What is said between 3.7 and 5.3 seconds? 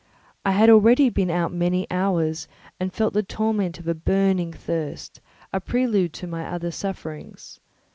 of a burning thirst,